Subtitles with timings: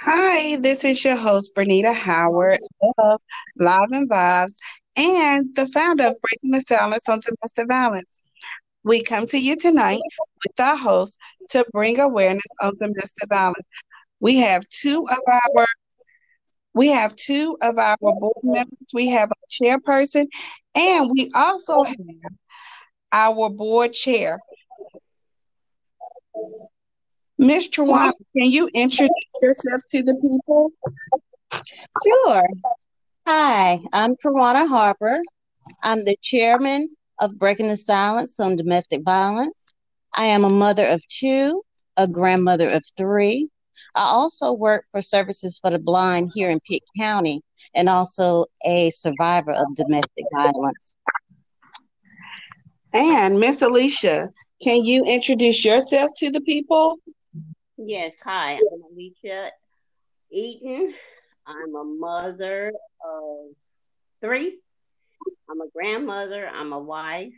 [0.00, 2.60] Hi, this is your host, Bernita Howard
[2.98, 3.20] of
[3.56, 4.54] Live and Vibes
[4.96, 8.22] and the founder of Breaking the Silence on Domestic Violence.
[8.84, 10.00] We come to you tonight
[10.44, 11.18] with our host
[11.50, 13.66] to bring awareness on domestic violence.
[14.20, 15.66] We have two of our
[16.74, 18.88] we have two of our board members.
[18.92, 20.26] We have a chairperson,
[20.74, 21.96] and we also have
[23.12, 24.40] our board chair.
[27.38, 27.68] Ms.
[27.70, 29.10] Trawana, can you introduce
[29.42, 30.70] yourself to the people?
[32.06, 32.44] Sure.
[33.26, 35.20] Hi, I'm Trawana Harper.
[35.82, 39.66] I'm the chairman of Breaking the Silence on Domestic Violence.
[40.14, 41.62] I am a mother of two,
[41.96, 43.48] a grandmother of three.
[43.94, 47.42] I also work for Services for the Blind here in Pitt County
[47.74, 50.94] and also a survivor of domestic violence.
[52.94, 54.30] And Miss Alicia,
[54.62, 56.98] can you introduce yourself to the people?
[57.76, 59.50] Yes, hi, I'm Alicia
[60.30, 60.94] Eaton.
[61.46, 62.72] I'm a mother
[63.04, 63.54] of
[64.20, 64.58] three.
[65.50, 67.32] I'm a grandmother, I'm a wife,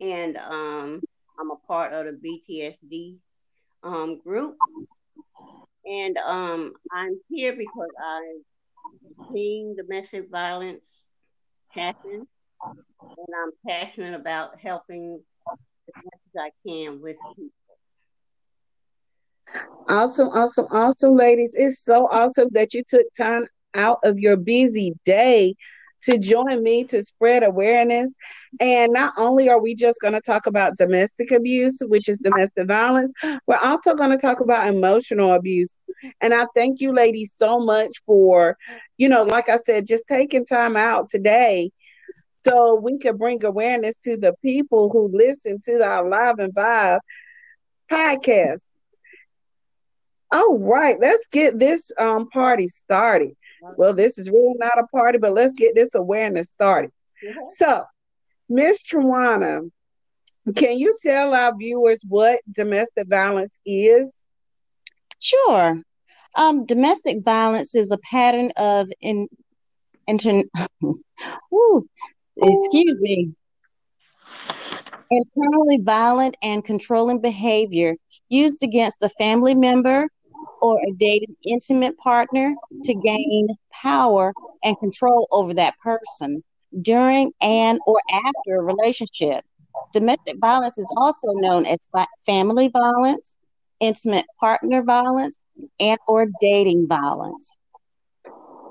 [0.00, 1.02] and um,
[1.38, 3.16] I'm a part of the BTSD
[3.86, 4.56] um, group.
[5.84, 10.84] And um, I'm here because I've seen domestic violence
[11.68, 12.26] happen,
[13.00, 15.20] and I'm passionate about helping
[15.88, 17.52] as much as I can with people.
[19.88, 21.54] Awesome, awesome, awesome, ladies.
[21.56, 25.54] It's so awesome that you took time out of your busy day
[26.02, 28.14] to join me to spread awareness.
[28.60, 32.68] And not only are we just going to talk about domestic abuse, which is domestic
[32.68, 33.12] violence,
[33.46, 35.76] we're also going to talk about emotional abuse.
[36.20, 38.56] And I thank you, ladies, so much for,
[38.96, 41.70] you know, like I said, just taking time out today
[42.44, 47.00] so we can bring awareness to the people who listen to our Live and Vibe
[47.90, 48.68] podcast.
[50.32, 53.36] All right, let's get this um party started.
[53.60, 56.90] Well, this is really not a party, but let's get this awareness started.
[57.24, 57.40] Mm-hmm.
[57.48, 57.84] So,
[58.48, 59.70] Miss Trawana,
[60.54, 64.26] can you tell our viewers what domestic violence is?
[65.20, 65.80] Sure.
[66.36, 69.28] Um, domestic violence is a pattern of in,
[70.06, 70.42] inter,
[70.84, 71.88] ooh,
[72.36, 73.34] excuse me,
[75.10, 77.96] internally violent and controlling behavior
[78.28, 80.08] used against a family member,
[80.60, 86.42] or a dated intimate partner to gain power and control over that person
[86.82, 89.44] during and or after a relationship.
[89.92, 91.88] Domestic violence is also known as
[92.26, 93.36] family violence,
[93.80, 95.42] intimate partner violence,
[95.80, 97.56] and or dating violence.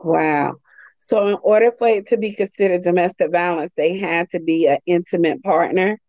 [0.04, 0.56] Wow.
[0.98, 4.80] So in order for it to be considered domestic violence, they had to be an
[4.86, 6.00] intimate partner.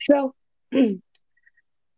[0.00, 0.34] So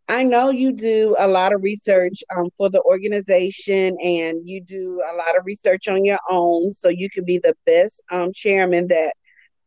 [0.09, 5.03] I know you do a lot of research um, for the organization and you do
[5.11, 8.89] a lot of research on your own so you can be the best um, chairman
[8.89, 9.15] that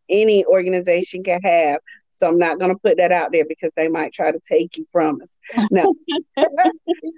[0.09, 1.79] any organization can have.
[2.11, 4.77] So I'm not going to put that out there because they might try to take
[4.77, 5.37] you from us.
[5.71, 5.95] No.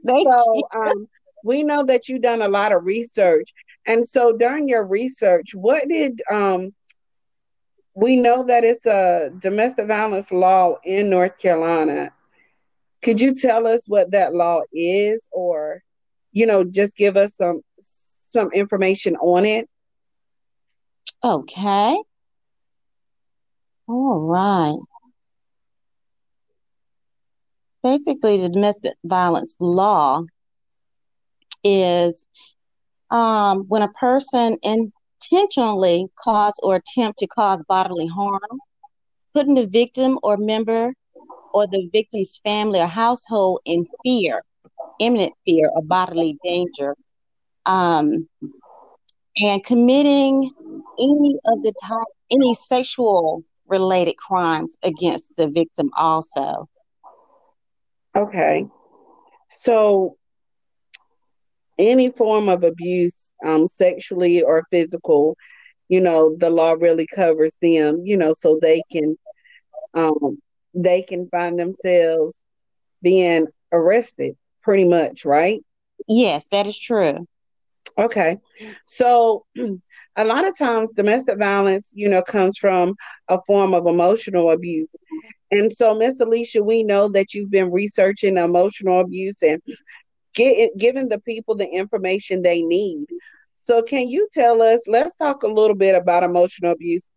[0.07, 1.07] so um,
[1.44, 3.53] we know that you've done a lot of research.
[3.86, 6.74] And so during your research, what did um,
[7.96, 12.12] we know that it's a domestic violence law in North Carolina
[13.02, 15.82] could you tell us what that law is or
[16.32, 19.68] you know just give us some some information on it?
[21.24, 21.98] Okay.
[23.88, 24.78] All right.
[27.84, 30.22] Basically the domestic violence law
[31.64, 32.25] is
[33.10, 38.60] um, when a person intentionally cause or attempt to cause bodily harm
[39.34, 40.94] putting the victim or member
[41.54, 44.42] or the victim's family or household in fear,
[45.00, 46.96] imminent fear of bodily danger,
[47.66, 48.28] um,
[49.38, 50.51] and committing
[51.00, 56.68] any of the type, any sexual related crimes against the victim also.
[58.16, 58.66] Okay.
[59.50, 60.18] So
[61.78, 65.38] any form of abuse, um, sexually or physical,
[65.88, 69.18] you know, the law really covers them, you know, so they can
[69.94, 70.40] um,
[70.84, 72.44] they can find themselves
[73.02, 75.60] being arrested pretty much, right?
[76.08, 77.26] Yes, that is true.
[77.98, 78.38] Okay.
[78.86, 79.46] So
[80.16, 82.96] a lot of times domestic violence, you know, comes from
[83.30, 84.96] a form of emotional abuse.
[85.52, 89.62] And so Miss Alicia, we know that you've been researching emotional abuse and
[90.34, 93.06] get, giving the people the information they need.
[93.60, 94.84] So, can you tell us?
[94.88, 97.10] Let's talk a little bit about emotional abuse.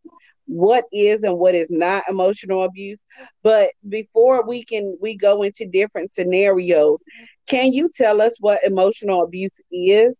[0.46, 3.04] What is and what is not emotional abuse?
[3.42, 7.02] But before we can we go into different scenarios,
[7.46, 10.18] can you tell us what emotional abuse is?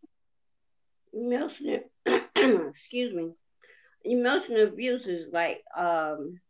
[1.12, 1.80] Emotional,
[2.36, 3.32] excuse me.
[4.04, 6.40] Emotional abuse is like um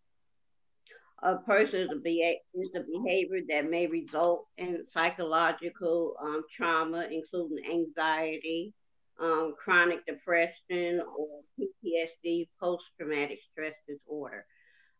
[1.22, 8.72] a person is the behavior that may result in psychological um, trauma, including anxiety,
[9.20, 14.44] um, chronic depression, or PTSD, post traumatic stress disorder.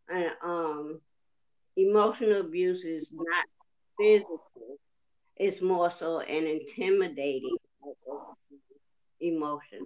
[0.09, 1.01] And um,
[1.77, 3.45] emotional abuse is not
[3.99, 4.79] physical,
[5.37, 7.55] it's more so an intimidating
[9.19, 9.79] emotion.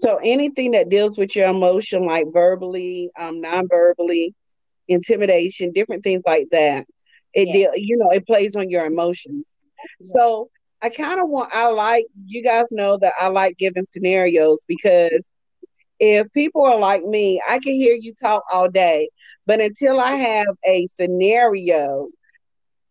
[0.00, 4.34] So anything that deals with your emotion, like verbally, um, non-verbally,
[4.86, 6.86] intimidation, different things like that.
[7.34, 7.70] It yeah.
[7.74, 9.56] you know, it plays on your emotions.
[10.00, 10.12] Yeah.
[10.12, 10.50] So
[10.82, 15.28] I kind of want I like you guys know that I like giving scenarios because
[15.98, 19.10] if people are like me, I can hear you talk all day,
[19.46, 22.08] but until I have a scenario,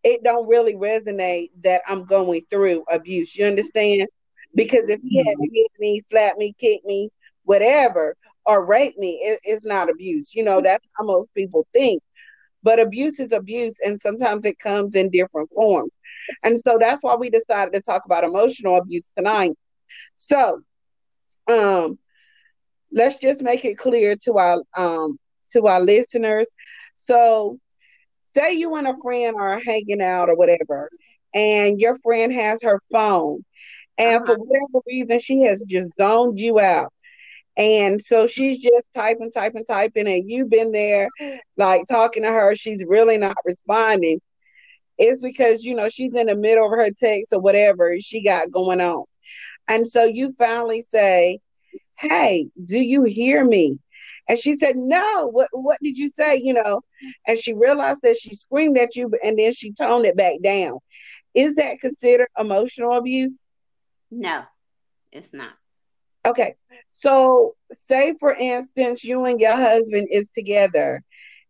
[0.04, 3.36] it don't really resonate that I'm going through abuse.
[3.36, 4.08] You understand?
[4.54, 7.10] Because if he had to hit me, slap me, kick me,
[7.44, 8.14] whatever,
[8.44, 10.34] or rape me, it, it's not abuse.
[10.34, 12.02] You know, that's how most people think.
[12.62, 15.90] But abuse is abuse, and sometimes it comes in different forms.
[16.42, 19.52] And so that's why we decided to talk about emotional abuse tonight.
[20.16, 20.60] So,
[21.50, 21.98] um,
[22.92, 25.18] let's just make it clear to our um
[25.52, 26.50] to our listeners.
[26.96, 27.58] So,
[28.24, 30.90] say you and a friend are hanging out or whatever,
[31.34, 33.44] and your friend has her phone,
[33.96, 34.24] and uh-huh.
[34.26, 36.92] for whatever reason, she has just zoned you out.
[37.56, 41.08] And so she's just typing, typing, typing, and you've been there
[41.56, 42.54] like talking to her.
[42.54, 44.20] She's really not responding.
[44.98, 48.50] It's because, you know, she's in the middle of her text or whatever she got
[48.50, 49.04] going on.
[49.68, 51.38] And so you finally say,
[51.98, 53.78] Hey, do you hear me?
[54.28, 56.40] And she said, No, what what did you say?
[56.42, 56.82] You know,
[57.26, 60.78] and she realized that she screamed at you and then she toned it back down.
[61.34, 63.46] Is that considered emotional abuse?
[64.10, 64.42] No,
[65.12, 65.52] it's not.
[66.26, 66.54] Okay.
[66.92, 71.02] So say for instance, you and your husband is together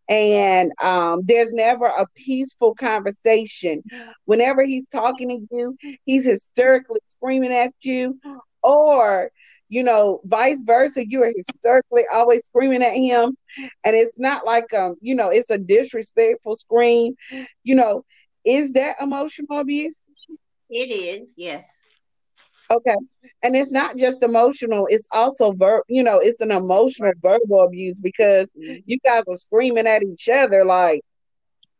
[0.09, 3.83] and um, there's never a peaceful conversation.
[4.25, 8.19] Whenever he's talking to you, he's hysterically screaming at you,
[8.63, 9.31] or
[9.69, 11.05] you know, vice versa.
[11.07, 13.37] You are hysterically always screaming at him,
[13.85, 17.15] and it's not like um, you know, it's a disrespectful scream.
[17.65, 18.05] You know,
[18.45, 20.07] is that emotional abuse?
[20.71, 21.67] It is, yes.
[22.70, 22.97] Okay.
[23.43, 28.00] And it's not just emotional, it's also verb, you know, it's an emotional verbal abuse
[28.00, 28.81] because mm-hmm.
[28.85, 31.03] you guys are screaming at each other like,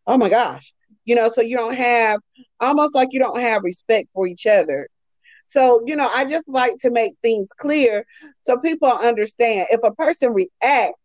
[0.07, 0.73] oh my gosh.
[1.05, 2.21] You know, so you don't have
[2.61, 4.89] almost like you don't have respect for each other.
[5.49, 8.05] So, you know, I just like to make things clear
[8.43, 11.01] so people understand if a person reacts,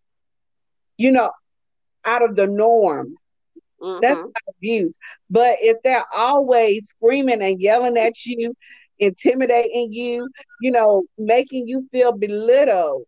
[0.98, 1.32] you know,
[2.04, 3.16] out of the norm,
[3.82, 4.00] mm-hmm.
[4.02, 4.20] that's
[4.50, 4.98] abuse.
[5.30, 8.54] But if they're always screaming and yelling at you
[9.00, 10.30] intimidating you,
[10.62, 13.06] you know, making you feel belittled,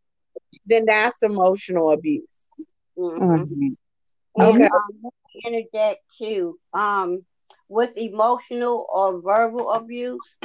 [0.66, 2.50] then that's emotional abuse.
[2.98, 3.24] Mm-hmm.
[3.24, 4.42] Mm-hmm.
[4.42, 4.64] Okay.
[4.64, 5.12] And, um,
[5.44, 6.58] interject too.
[6.74, 7.26] Um,
[7.68, 10.38] with emotional or verbal abuse,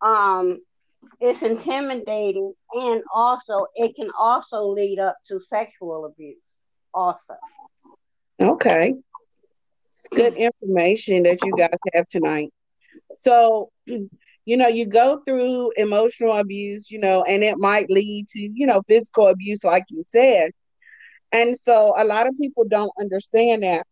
[0.00, 0.60] um,
[1.20, 6.36] it's intimidating, and also it can also lead up to sexual abuse.
[6.92, 7.34] Also.
[8.40, 8.94] Okay.
[10.10, 12.52] Good information that you guys have tonight.
[13.14, 13.70] So
[14.48, 18.66] you know, you go through emotional abuse, you know, and it might lead to, you
[18.66, 20.52] know, physical abuse, like you said.
[21.32, 23.84] And so a lot of people don't understand that.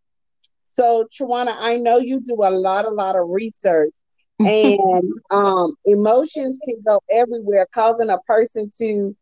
[0.66, 3.92] So, Tawana, I know you do a lot, a lot of research,
[4.46, 9.14] and um, emotions can go everywhere, causing a person to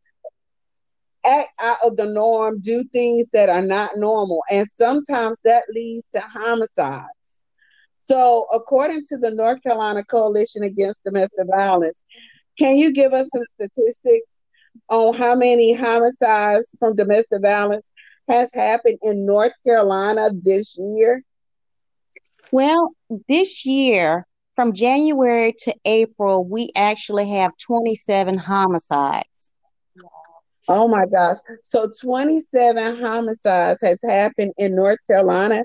[1.26, 4.44] act out of the norm, do things that are not normal.
[4.52, 7.08] And sometimes that leads to homicide.
[8.06, 12.02] So, according to the North Carolina Coalition Against Domestic Violence,
[12.58, 14.40] can you give us some statistics
[14.90, 17.90] on how many homicides from domestic violence
[18.28, 21.22] has happened in North Carolina this year?
[22.52, 22.94] Well,
[23.28, 29.50] this year, from January to April, we actually have 27 homicides.
[30.68, 31.36] Oh my gosh.
[31.62, 35.64] So 27 homicides has happened in North Carolina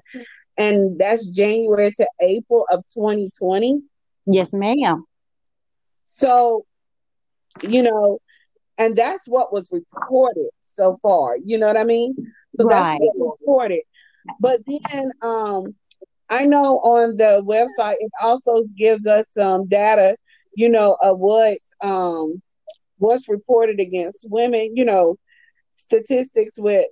[0.59, 3.81] and that's January to April of 2020.
[4.27, 5.05] Yes, ma'am.
[6.07, 6.65] So,
[7.63, 8.19] you know,
[8.77, 11.37] and that's what was reported so far.
[11.43, 12.13] You know what I mean?
[12.55, 12.99] So right.
[13.01, 13.81] that's what reported.
[14.39, 15.75] But then um
[16.29, 20.17] I know on the website it also gives us some data,
[20.55, 22.41] you know, of what um
[22.97, 25.17] what's reported against women, you know,
[25.75, 26.85] statistics with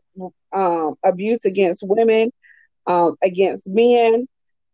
[0.53, 2.31] um, abuse against women,
[2.87, 4.27] um, against men,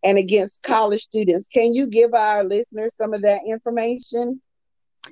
[0.04, 1.48] and against college students.
[1.48, 4.42] Can you give our listeners some of that information?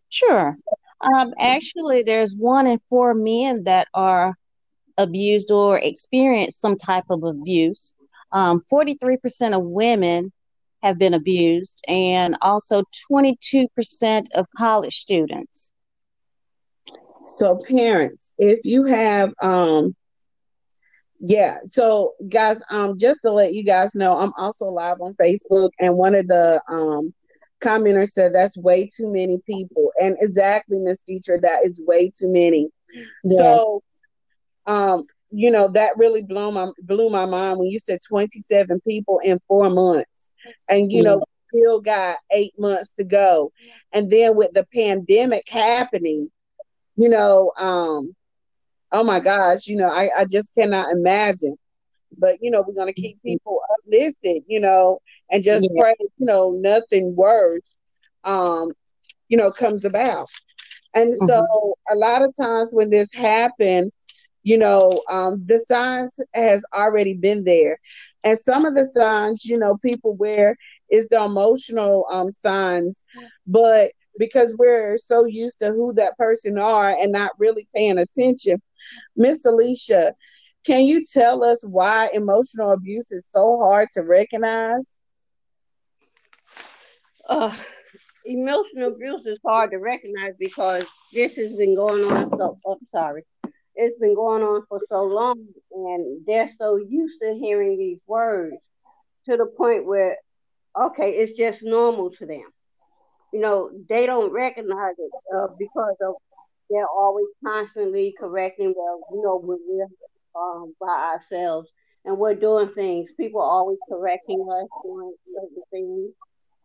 [0.09, 0.57] Sure.
[1.01, 4.35] Um, actually, there's one in four men that are
[4.97, 7.93] abused or experience some type of abuse.
[8.31, 10.31] Um, 43% of women
[10.83, 15.71] have been abused, and also 22% of college students.
[17.23, 19.95] So, parents, if you have um,
[21.21, 21.59] yeah.
[21.67, 25.95] So guys, um, just to let you guys know, I'm also live on Facebook and
[25.95, 27.13] one of the um
[27.61, 29.91] commenters said that's way too many people.
[30.01, 32.69] And exactly, Miss Teacher, that is way too many.
[33.23, 33.39] Yes.
[33.39, 33.83] So
[34.65, 39.19] um, you know, that really blew my blew my mind when you said 27 people
[39.23, 40.31] in four months.
[40.67, 41.03] And you yeah.
[41.03, 43.51] know, still got eight months to go.
[43.91, 46.31] And then with the pandemic happening,
[46.95, 48.15] you know, um,
[48.91, 51.57] oh my gosh, you know, I, I just cannot imagine.
[52.17, 53.29] But you know, we're gonna keep mm-hmm.
[53.29, 55.81] people uplifted, you know, and just yeah.
[55.81, 57.77] pray, you know, nothing worse
[58.23, 58.71] um,
[59.29, 60.27] you know, comes about.
[60.93, 61.25] And mm-hmm.
[61.25, 63.91] so a lot of times when this happened,
[64.43, 67.77] you know, um, the signs has already been there.
[68.23, 70.57] And some of the signs, you know, people wear
[70.91, 73.03] is the emotional um, signs,
[73.47, 78.61] but because we're so used to who that person are and not really paying attention,
[79.15, 80.13] Miss Alicia,
[80.65, 84.99] can you tell us why emotional abuse is so hard to recognize?
[87.27, 87.55] Uh,
[88.25, 93.23] emotional abuse is hard to recognize because this has been going on so oh, sorry.
[93.73, 98.57] It's been going on for so long and they're so used to hearing these words
[99.27, 100.17] to the point where
[100.77, 102.45] okay, it's just normal to them.
[103.33, 106.15] You know, they don't recognize it uh, because of
[106.71, 108.73] they're always constantly correcting.
[108.75, 109.87] Well, you know, when we're
[110.35, 111.69] um, by ourselves
[112.05, 116.11] and we're doing things, people are always correcting us doing certain things,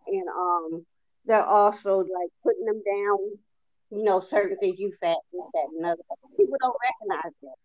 [0.07, 0.87] and um,
[1.25, 3.19] they're also like putting them down.
[3.91, 6.03] You know, certain things you fat, this, that, and other.
[6.37, 7.57] People don't recognize that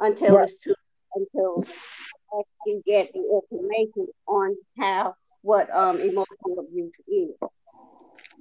[0.00, 0.48] until right.
[0.48, 0.74] it's too
[1.14, 1.64] until
[2.66, 7.36] you get the information on how what um emotional abuse is.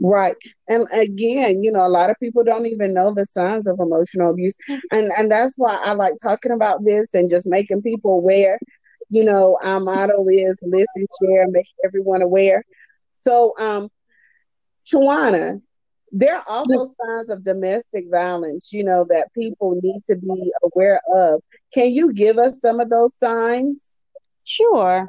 [0.03, 0.35] Right.
[0.67, 4.31] And again, you know, a lot of people don't even know the signs of emotional
[4.31, 4.55] abuse.
[4.91, 8.59] And and that's why I like talking about this and just making people aware.
[9.09, 12.63] You know, our motto is listen, share, make everyone aware.
[13.13, 13.89] So um
[14.87, 15.61] Chuana,
[16.11, 20.99] there are also signs of domestic violence, you know, that people need to be aware
[21.13, 21.41] of.
[21.73, 23.99] Can you give us some of those signs?
[24.43, 25.05] Sure.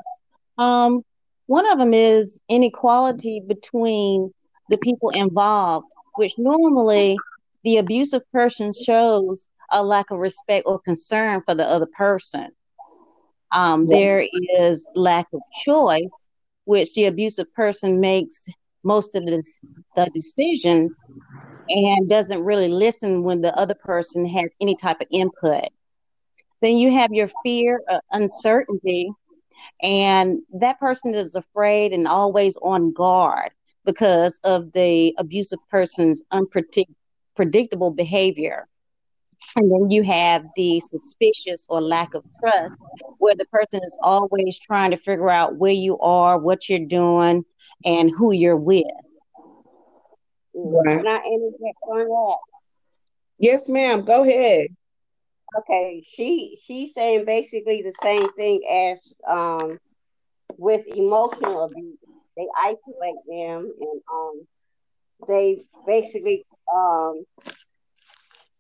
[0.59, 1.03] Um,
[1.47, 4.33] one of them is inequality between
[4.69, 7.19] the people involved, which normally
[7.65, 12.51] the abusive person shows a lack of respect or concern for the other person.
[13.53, 14.25] Um, there
[14.59, 16.29] is lack of choice,
[16.65, 18.49] which the abusive person makes
[18.83, 19.43] most of the,
[19.97, 21.05] the decisions
[21.69, 25.69] and doesn't really listen when the other person has any type of input.
[26.61, 29.11] Then you have your fear, of uncertainty,
[29.83, 33.51] and that person is afraid and always on guard
[33.85, 38.69] because of the abusive person's unpredictable behavior.
[39.57, 42.77] And then you have the suspicious or lack of trust,
[43.19, 47.45] where the person is always trying to figure out where you are, what you're doing,
[47.85, 48.85] and who you're with.
[50.55, 50.99] Right.
[50.99, 52.37] Can I interject on that?
[53.39, 54.05] Yes, ma'am.
[54.05, 54.69] Go ahead.
[55.59, 58.99] Okay, she she's saying basically the same thing as
[59.29, 59.79] um
[60.57, 61.99] with emotional abuse
[62.37, 64.47] they isolate them and um,
[65.29, 67.25] they basically um,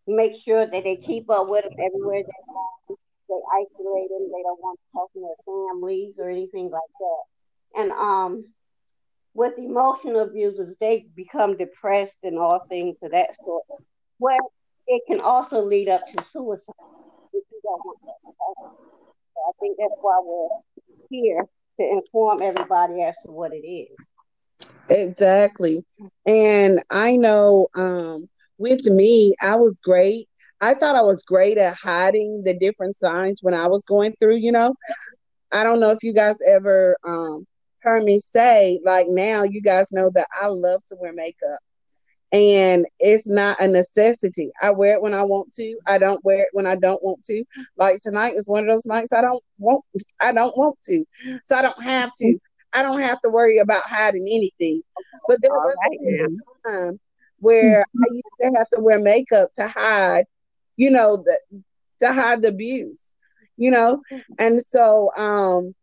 [0.07, 2.97] make sure that they keep up with them everywhere they go.
[3.29, 4.29] They isolate them.
[4.31, 7.81] They don't want to talk to their families or anything like that.
[7.81, 8.45] And um,
[9.35, 13.65] with emotional abusers, they become depressed and all things of that sort.
[14.19, 14.39] Where
[14.87, 16.75] it can also lead up to suicide.
[17.33, 18.13] If you don't want that.
[19.43, 20.49] I think that's why we're
[21.11, 21.49] here
[21.81, 24.11] to inform everybody as to what it is.
[24.89, 25.85] Exactly.
[26.27, 30.29] And I know um, with me, I was great.
[30.61, 34.37] I thought I was great at hiding the different signs when I was going through,
[34.37, 34.75] you know.
[35.53, 37.47] I don't know if you guys ever um,
[37.83, 41.59] heard me say, like now, you guys know that I love to wear makeup.
[42.33, 44.51] And it's not a necessity.
[44.61, 45.77] I wear it when I want to.
[45.87, 47.45] I don't wear it when I don't want to.
[47.77, 49.85] Like tonight is one of those nights I don't want
[50.21, 51.05] I don't want to.
[51.45, 52.39] So I don't have to.
[52.73, 54.83] I don't have to worry about hiding anything.
[55.29, 56.01] But there was right,
[56.65, 57.01] a time
[57.41, 60.25] where I used to have to wear makeup to hide,
[60.77, 61.39] you know, the
[62.01, 63.13] to hide the abuse,
[63.57, 64.03] you know.
[64.39, 65.75] And so um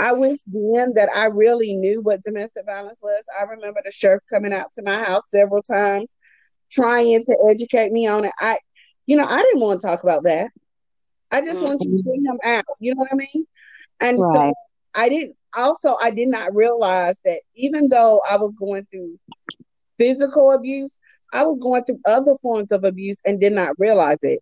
[0.00, 3.22] I wish then that I really knew what domestic violence was.
[3.38, 6.12] I remember the sheriff coming out to my house several times
[6.72, 8.32] trying to educate me on it.
[8.40, 8.56] I,
[9.06, 10.50] you know, I didn't want to talk about that.
[11.30, 11.64] I just mm-hmm.
[11.64, 12.64] wanted to bring him out.
[12.78, 13.46] You know what I mean?
[14.00, 14.34] And right.
[14.34, 14.54] so
[14.94, 19.18] I didn't, also, I did not realize that even though I was going through
[19.98, 20.98] physical abuse,
[21.32, 24.40] I was going through other forms of abuse and did not realize it.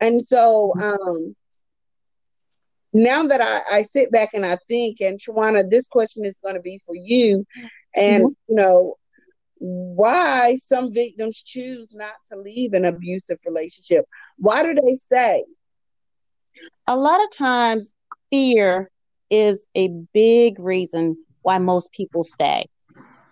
[0.00, 1.34] And so, um,
[2.94, 6.54] now that I, I sit back and I think, and Shawana, this question is going
[6.54, 7.44] to be for you,
[7.94, 8.32] and mm-hmm.
[8.48, 8.94] you know,
[9.58, 14.04] why some victims choose not to leave an abusive relationship.
[14.36, 15.44] Why do they stay?
[16.86, 17.92] A lot of times,
[18.30, 18.90] fear
[19.28, 22.66] is a big reason why most people stay.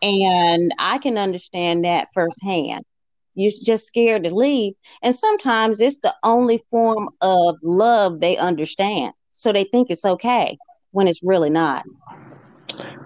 [0.02, 2.84] And I can understand that firsthand.
[3.34, 4.74] You're just scared to leave.
[5.02, 10.58] And sometimes it's the only form of love they understand so they think it's okay
[10.92, 11.84] when it's really not.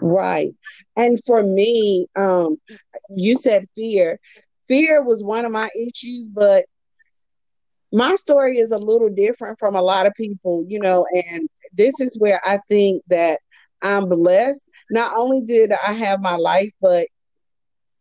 [0.00, 0.54] Right.
[0.97, 2.59] And for me um
[3.11, 4.18] you said fear.
[4.68, 6.64] Fear was one of my issues but
[7.92, 12.00] my story is a little different from a lot of people you know and this
[12.00, 13.38] is where i think that
[13.83, 14.68] i'm blessed.
[14.90, 17.06] Not only did i have my life but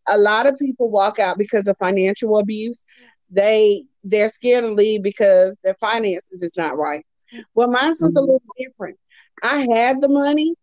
[0.08, 2.84] a lot of people walk out because of financial abuse.
[3.32, 7.05] They they're scared to leave because their finances is not right
[7.53, 8.20] well, mine was a mm-hmm.
[8.20, 8.98] little different.
[9.44, 10.55] I had the money,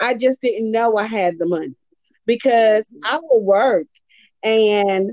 [0.00, 1.74] I just didn't know I had the money
[2.26, 3.86] because I would work
[4.42, 5.10] and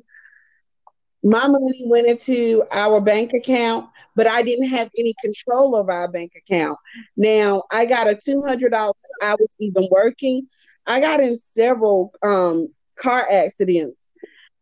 [1.23, 6.07] my money went into our bank account, but I didn't have any control over our
[6.07, 6.77] bank account.
[7.17, 9.03] Now I got a two hundred dollars.
[9.21, 10.47] I was even working.
[10.85, 14.09] I got in several um, car accidents,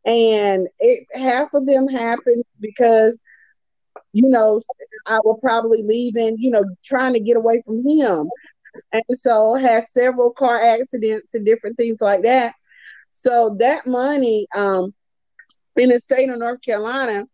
[0.06, 3.22] and it half of them happened because
[4.14, 4.62] you know,
[5.08, 8.30] I was probably leaving, you know, trying to get away from him.
[8.92, 12.54] And so had several car accidents and different things like that.
[13.14, 14.94] So that money, um,
[15.76, 17.26] in the state of North Carolina,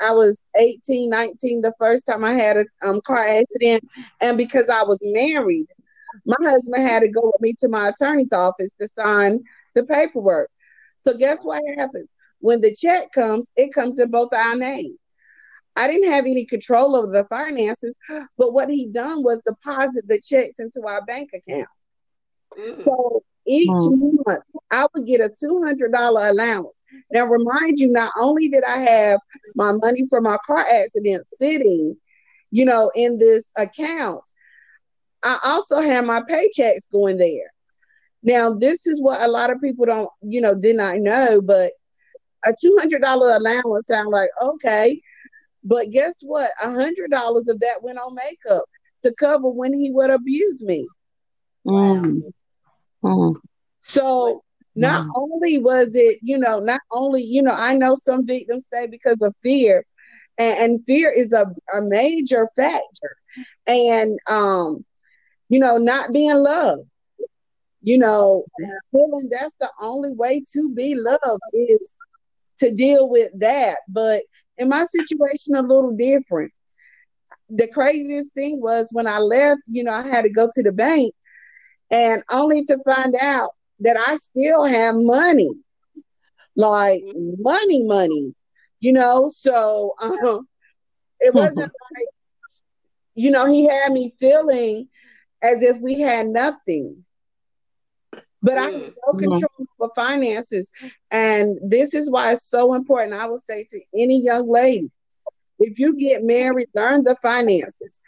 [0.00, 3.84] I was 18, 19 the first time I had a um, car accident.
[4.20, 5.66] And because I was married,
[6.26, 9.40] my husband had to go with me to my attorney's office to sign
[9.74, 10.50] the paperwork.
[10.98, 12.14] So guess what happens?
[12.40, 14.98] When the check comes, it comes in both our names.
[15.76, 17.96] I didn't have any control over the finances,
[18.38, 21.68] but what he done was deposit the checks into our bank account.
[22.58, 22.82] Mm.
[22.82, 24.12] So each mm.
[24.26, 26.82] month I would get a $200 allowance.
[27.10, 29.20] Now, remind you, not only did I have
[29.54, 31.96] my money from my car accident sitting,
[32.50, 34.22] you know, in this account,
[35.22, 37.50] I also had my paychecks going there.
[38.22, 41.72] Now, this is what a lot of people don't, you know, did not know, but
[42.44, 45.00] a $200 allowance sound like, okay,
[45.64, 46.50] but guess what?
[46.62, 48.64] A hundred dollars of that went on makeup
[49.02, 50.86] to cover when he would abuse me.
[51.66, 52.22] Mm.
[53.04, 53.34] Mm.
[53.80, 54.42] So
[54.74, 55.10] not mm.
[55.16, 59.20] only was it, you know, not only, you know, I know some victims stay because
[59.22, 59.84] of fear,
[60.38, 61.46] and, and fear is a,
[61.76, 63.16] a major factor.
[63.66, 64.84] And um,
[65.48, 66.88] you know, not being loved.
[67.82, 68.44] You know,
[68.92, 71.98] feeling that's the only way to be loved is
[72.60, 73.78] to deal with that.
[73.88, 74.22] But
[74.58, 76.52] in my situation, a little different.
[77.48, 80.72] The craziest thing was when I left, you know, I had to go to the
[80.72, 81.14] bank
[81.90, 85.50] and only to find out that I still have money,
[86.56, 88.34] like money, money,
[88.80, 89.30] you know.
[89.32, 90.46] So um,
[91.20, 92.08] it wasn't like,
[93.14, 94.88] you know, he had me feeling
[95.42, 97.04] as if we had nothing.
[98.42, 100.70] But I have no control over finances.
[101.10, 103.14] And this is why it's so important.
[103.14, 104.90] I would say to any young lady,
[105.60, 108.00] if you get married, learn the finances.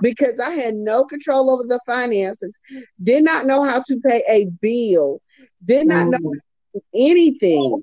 [0.00, 2.58] Because I had no control over the finances,
[3.02, 5.22] did not know how to pay a bill,
[5.64, 6.80] did not know mm-hmm.
[6.94, 7.82] anything.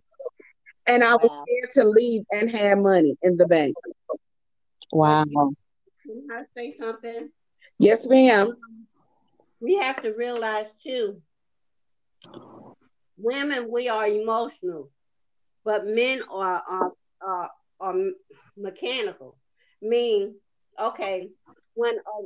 [0.85, 1.45] And I was wow.
[1.47, 3.73] scared to leave and have money in the bank.
[4.91, 5.23] Wow.
[6.03, 7.29] Can I say something?
[7.79, 8.53] Yes, ma'am.
[9.59, 11.21] We have to realize too
[13.17, 14.89] women we are emotional,
[15.63, 17.95] but men are are are, are
[18.57, 19.37] mechanical.
[19.81, 20.35] Mean
[20.79, 21.29] okay
[21.75, 22.23] when a,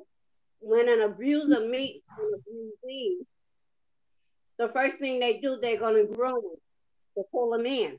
[0.59, 3.17] when an abuser meets an abusee,
[4.57, 6.55] the first thing they do they're gonna groom
[7.17, 7.97] to pull them in,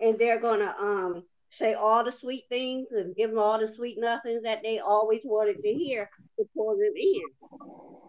[0.00, 1.24] and they're gonna um
[1.58, 5.20] say all the sweet things and give them all the sweet nothings that they always
[5.24, 6.08] wanted to hear
[6.38, 7.22] to pull them in.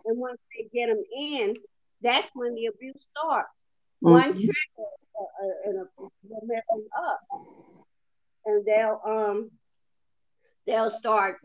[0.06, 1.56] And once they get them in,
[2.04, 3.50] that's when the abuse starts.
[4.04, 4.12] Mm-hmm.
[4.12, 6.12] One trick uh, uh, and will
[6.46, 7.20] mess them up,
[8.46, 9.52] and they'll um
[10.68, 11.38] they'll start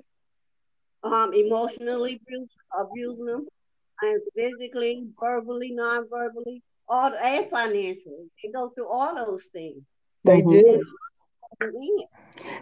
[1.05, 3.47] um emotionally abuse, abusing them,
[4.03, 8.31] and physically, verbally, non-verbally, all and financially.
[8.43, 9.83] They go through all those things.
[10.25, 10.51] They mm-hmm.
[10.51, 10.85] do.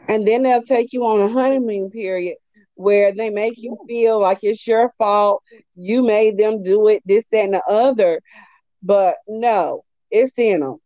[0.08, 2.36] And then they'll take you on a honeymoon period
[2.76, 5.42] where they make you feel like it's your fault.
[5.74, 8.20] You made them do it, this, that, and the other.
[8.82, 10.78] But no, it's in them.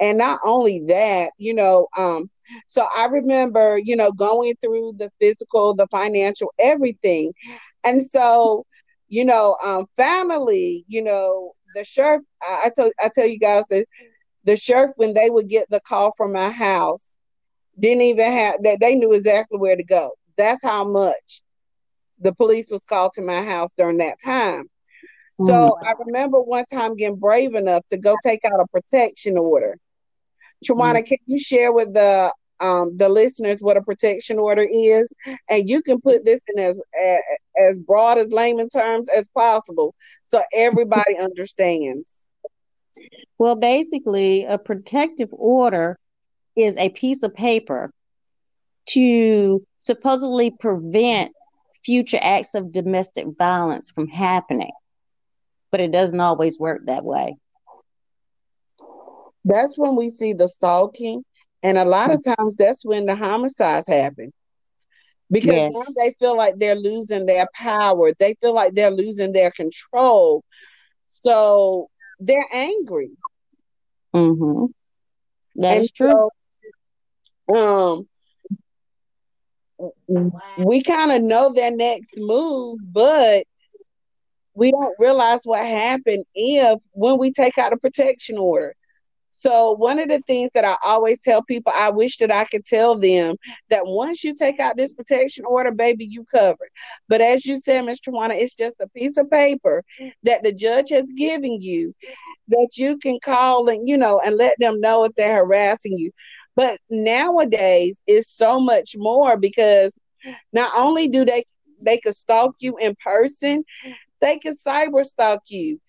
[0.00, 2.30] And not only that, you know, um,
[2.68, 7.32] so I remember, you know, going through the physical, the financial, everything.
[7.84, 8.66] And so,
[9.08, 13.64] you know, um, family, you know, the sheriff, I, I tell I tell you guys
[13.70, 13.86] that
[14.44, 17.16] the sheriff, when they would get the call from my house,
[17.78, 20.12] didn't even have that they knew exactly where to go.
[20.40, 21.42] That's how much
[22.18, 24.64] the police was called to my house during that time.
[25.38, 25.86] So mm-hmm.
[25.86, 29.78] I remember one time getting brave enough to go take out a protection order.
[30.64, 31.04] Tawana, mm-hmm.
[31.04, 35.14] can you share with the um, the listeners what a protection order is?
[35.48, 36.80] And you can put this in as
[37.58, 42.26] as broad as layman terms as possible, so everybody understands.
[43.38, 45.98] Well, basically, a protective order
[46.56, 47.90] is a piece of paper
[48.90, 51.32] to supposedly prevent
[51.84, 54.72] future acts of domestic violence from happening.
[55.70, 57.36] But it doesn't always work that way.
[59.44, 61.24] That's when we see the stalking.
[61.62, 64.32] And a lot of times that's when the homicides happen.
[65.30, 65.72] Because yes.
[65.72, 68.12] now they feel like they're losing their power.
[68.18, 70.42] They feel like they're losing their control.
[71.08, 71.88] So
[72.18, 73.10] they're angry.
[74.14, 74.66] Mm-hmm.
[75.56, 76.30] That and is true.
[77.50, 78.08] So um
[80.58, 83.44] we kind of know their next move, but
[84.54, 88.74] we don't realize what happened if when we take out a protection order.
[89.32, 92.64] So one of the things that I always tell people, I wish that I could
[92.64, 93.36] tell them
[93.70, 96.68] that once you take out this protection order, baby, you covered.
[97.08, 98.00] But as you said, Ms.
[98.00, 99.82] Tawana, it's just a piece of paper
[100.24, 101.94] that the judge has given you
[102.48, 106.10] that you can call and you know and let them know if they're harassing you.
[106.56, 109.96] But nowadays it's so much more because
[110.52, 111.44] not only do they
[111.80, 113.64] they could stalk you in person,
[114.20, 115.80] they can cyber stalk you.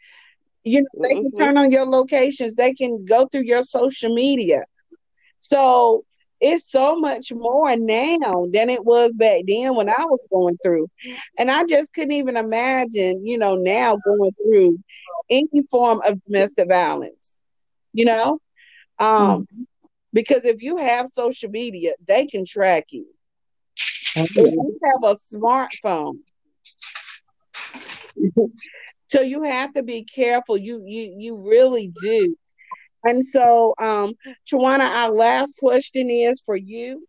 [0.63, 1.37] You know, they can mm-hmm.
[1.37, 4.63] turn on your locations, they can go through your social media.
[5.39, 6.05] So
[6.39, 10.89] it's so much more now than it was back then when I was going through.
[11.37, 14.79] And I just couldn't even imagine, you know, now going through
[15.29, 17.37] any form of domestic violence,
[17.93, 18.39] you know?
[18.97, 19.63] Um, mm-hmm.
[20.13, 23.05] Because if you have social media, they can track you.
[24.15, 26.19] If you have a smartphone,
[29.07, 30.57] so you have to be careful.
[30.57, 32.35] You you you really do.
[33.03, 34.13] And so, um,
[34.51, 37.07] Tawana, our last question is for you.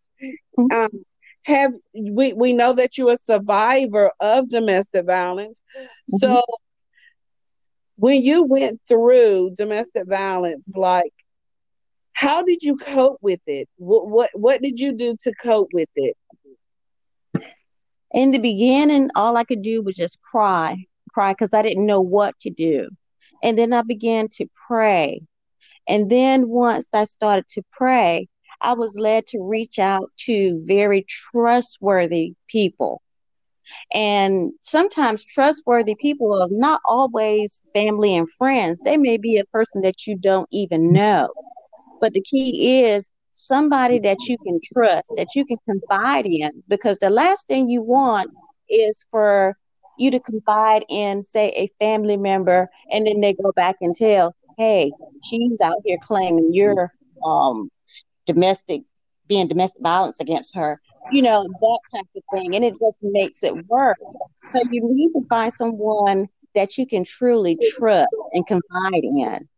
[0.59, 0.73] Mm-hmm.
[0.73, 1.05] Um,
[1.45, 5.61] have we we know that you're a survivor of domestic violence.
[6.13, 6.19] Mm-hmm.
[6.19, 6.43] So
[7.97, 11.13] when you went through domestic violence, like
[12.15, 13.69] how did you cope with it?
[13.77, 16.17] What what what did you do to cope with it?
[18.13, 22.01] In the beginning, all I could do was just cry, cry because I didn't know
[22.01, 22.91] what to do.
[23.43, 25.23] And then I began to pray.
[25.89, 28.29] And then once I started to pray,
[28.61, 33.03] I was led to reach out to very trustworthy people.
[33.93, 38.81] And sometimes trustworthy people are not always family and friends.
[38.81, 41.29] They may be a person that you don't even know.
[42.03, 46.99] But the key is somebody that you can trust, that you can confide in, because
[46.99, 48.29] the last thing you want
[48.69, 49.57] is for
[49.99, 54.35] you to confide in, say, a family member, and then they go back and tell,
[54.59, 54.91] hey,
[55.23, 56.93] she's out here claiming you're
[57.25, 57.71] um,
[58.27, 58.83] domestic,
[59.29, 60.81] being domestic violence against her,
[61.13, 62.57] you know, that type of thing.
[62.57, 63.97] And it just makes it worse.
[64.47, 69.49] So you need to find someone that you can truly trust and confide in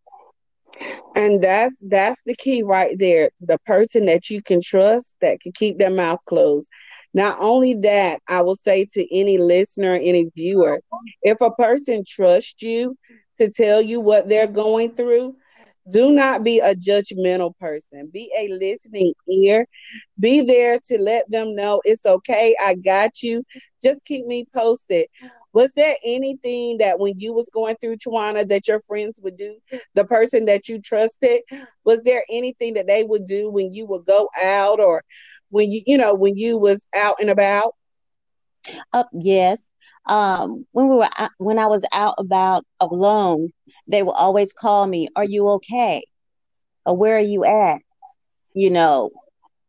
[1.15, 5.53] and that's that's the key right there the person that you can trust that can
[5.53, 6.69] keep their mouth closed.
[7.13, 10.81] Not only that i will say to any listener any viewer
[11.23, 12.97] if a person trusts you
[13.39, 15.35] to tell you what they're going through
[15.93, 18.09] do not be a judgmental person.
[18.13, 19.67] Be a listening ear.
[20.19, 23.43] Be there to let them know it's okay i got you.
[23.83, 25.07] Just keep me posted
[25.55, 29.57] Was there anything that when you was going through Tawana that your friends would do?
[29.95, 31.43] The person that you trusted,
[31.85, 35.03] was there anything that they would do when you would go out or
[35.51, 37.75] when you you know when you was out and about?
[38.93, 39.71] Up, uh, yes.
[40.07, 43.53] Um, when we were when I was out about alone,
[43.87, 46.05] they will always call me, "Are you okay?
[46.85, 47.81] Or where are you at?"
[48.55, 49.11] You know,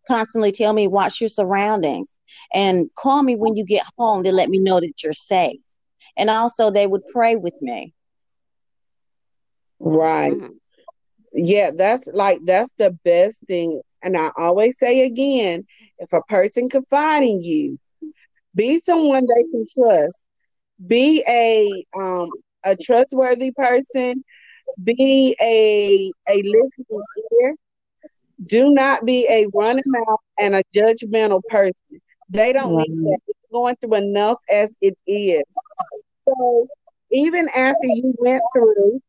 [0.08, 2.18] constantly tell me watch your surroundings
[2.54, 5.60] and call me when you get home to let me know that you're safe.
[6.18, 7.94] And also, they would pray with me.
[9.80, 10.34] Right.
[10.34, 10.54] Mm-hmm.
[11.34, 13.82] Yeah, that's like that's the best thing.
[14.02, 15.66] And I always say again,
[16.00, 17.78] if a person confide in you,
[18.56, 20.28] be someone they can trust.
[20.86, 22.30] Be a um
[22.64, 24.24] a trustworthy person.
[24.82, 27.04] Be a a listening
[27.42, 27.56] ear.
[28.46, 32.02] Do not be a running mouth and a judgmental person.
[32.30, 33.20] They don't need that.
[33.28, 35.44] It's going through enough as it is.
[36.26, 36.68] So
[37.12, 39.02] even after you went through,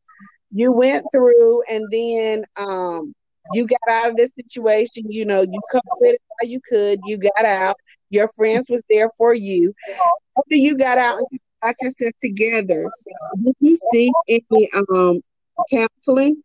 [0.53, 3.15] you went through and then um
[3.53, 7.17] you got out of this situation, you know, you covered it how you could, you
[7.17, 7.77] got out,
[8.11, 9.73] your friends was there for you.
[10.39, 12.91] After you got out and got yourself together,
[13.43, 15.21] did you seek any um
[15.71, 16.43] counseling?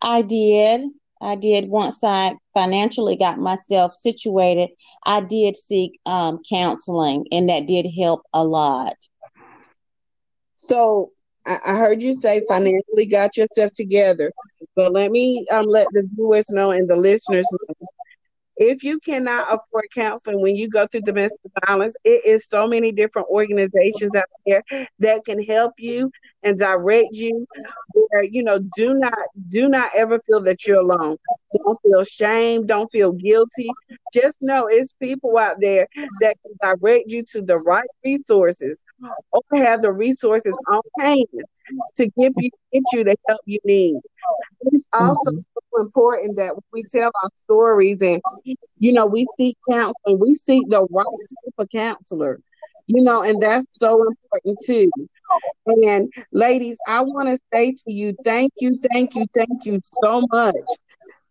[0.00, 0.82] I did.
[1.20, 4.70] I did once I financially got myself situated.
[5.04, 8.94] I did seek um, counseling, and that did help a lot.
[10.68, 11.10] So
[11.46, 14.32] I, I heard you say financially got yourself together,
[14.76, 17.88] but let me um, let the viewers know and the listeners know
[18.58, 22.92] if you cannot afford counseling when you go through domestic violence, it is so many
[22.92, 24.62] different organizations out there
[24.98, 26.10] that can help you
[26.42, 27.46] and direct you.
[28.10, 29.18] Where you know, do not
[29.48, 31.16] do not ever feel that you're alone.
[31.56, 32.66] Don't feel shame.
[32.66, 33.68] Don't feel guilty.
[34.12, 35.86] Just know it's people out there
[36.20, 38.82] that can direct you to the right resources
[39.32, 41.26] or have the resources on hand
[41.96, 44.00] to give you get you the help you need.
[44.72, 45.40] It's also mm-hmm
[45.78, 48.20] important that we tell our stories and
[48.78, 51.06] you know we seek counseling we seek the right
[51.44, 52.40] type of counselor
[52.86, 54.90] you know and that's so important too
[55.66, 60.22] and ladies i want to say to you thank you thank you thank you so
[60.32, 60.54] much.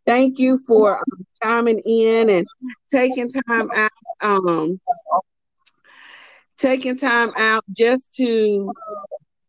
[0.06, 2.48] Thank you for um, chiming in and
[2.90, 4.80] taking time out um
[6.58, 8.74] taking time out just to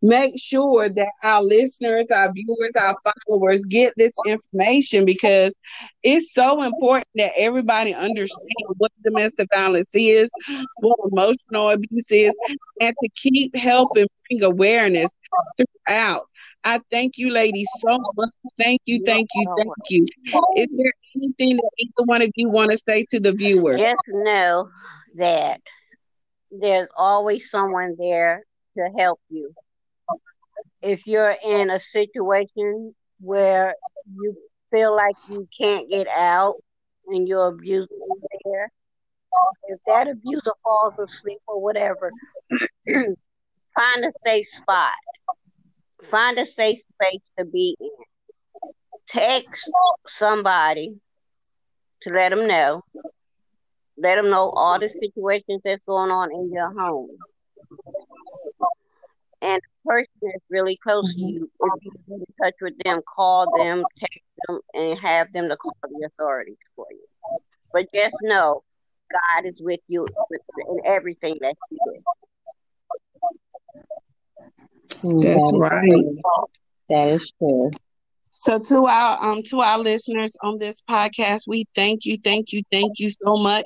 [0.03, 5.55] make sure that our listeners, our viewers, our followers get this information because
[6.03, 10.31] it's so important that everybody understand what domestic violence is,
[10.81, 12.33] what emotional abuse is,
[12.81, 15.11] and to keep helping bring awareness
[15.57, 16.27] throughout.
[16.65, 18.31] I thank you, ladies, so much.
[18.59, 20.07] Thank you, thank you, thank you.
[20.57, 23.79] Is there anything that either one of you want to say to the viewers?
[23.79, 24.69] Just know
[25.17, 25.61] that
[26.51, 28.45] there's always someone there
[28.77, 29.55] to help you
[30.89, 33.75] if you're in a situation where
[34.17, 34.35] you
[34.71, 36.55] feel like you can't get out
[37.09, 38.73] and your abuser is there,
[39.65, 42.11] if that abuser falls asleep or whatever,
[42.89, 44.93] find a safe spot.
[46.11, 47.91] Find a safe space to be in.
[49.09, 49.71] Text
[50.07, 51.01] somebody
[52.03, 52.83] to let them know.
[53.99, 57.11] Let them know all the situations that's going on in your home
[59.41, 63.01] and the person is really close to you, if you get in touch with them,
[63.17, 67.39] call them, text them, and have them to call the authorities for you.
[67.73, 68.63] But just know,
[69.13, 70.07] God is with you
[70.69, 72.03] in everything that you do.
[75.03, 76.05] That's right.
[76.89, 77.71] That is true.
[78.31, 82.63] So to our um to our listeners on this podcast, we thank you, thank you,
[82.71, 83.65] thank you so much.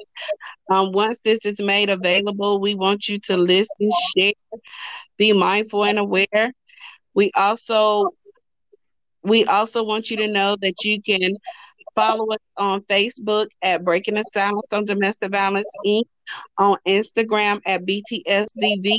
[0.71, 4.33] Um, once this is made available, we want you to listen, share,
[5.23, 6.53] be mindful and aware.
[7.15, 8.11] We also
[9.23, 11.37] we also want you to know that you can
[11.95, 16.05] follow us on Facebook at Breaking the Silence on Domestic Violence Inc.
[16.59, 18.99] on Instagram at BTSDV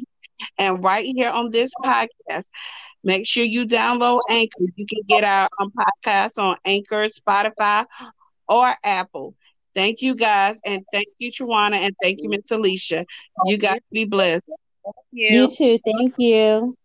[0.58, 2.46] and right here on this podcast.
[3.04, 4.64] Make sure you download Anchor.
[4.76, 7.86] You can get our um, podcast on Anchor, Spotify,
[8.48, 9.36] or Apple.
[9.76, 13.06] Thank you guys, and thank you, Tawana, and thank you, Miss Alicia.
[13.46, 14.50] You guys be blessed.
[15.12, 15.42] You.
[15.44, 15.80] you too.
[15.86, 16.76] Thank you.